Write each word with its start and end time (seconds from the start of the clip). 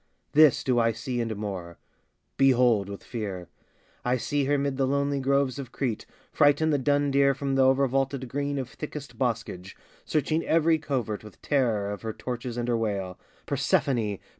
This 0.31 0.63
do 0.63 0.79
I 0.79 0.93
see, 0.93 1.21
and 1.21 1.35
more: 1.35 1.77
Behold, 2.35 2.89
with 2.89 3.03
fear! 3.03 3.49
I 4.03 4.17
see 4.17 4.45
her 4.45 4.57
'mid 4.57 4.77
the 4.77 4.87
lonely 4.87 5.19
groves 5.19 5.59
of 5.59 5.71
Crete, 5.71 6.07
Frighten 6.31 6.71
the 6.71 6.79
dun 6.79 7.11
deer 7.11 7.35
from 7.35 7.55
th' 7.55 7.59
o'ervaulted 7.59 8.27
green 8.27 8.57
Of 8.57 8.67
thickest 8.69 9.19
boscage, 9.19 9.77
searching 10.03 10.43
every 10.43 10.79
covert 10.79 11.23
With 11.23 11.39
terror 11.43 11.91
of 11.91 12.01
her 12.01 12.13
torches 12.13 12.57
and 12.57 12.67
her 12.67 12.75
wail, 12.75 13.19
"Persephone! 13.45 14.17